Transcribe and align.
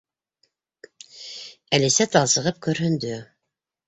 Әлисә 1.77 2.07
талсығып 2.15 2.57
көрһөндө. 2.69 3.13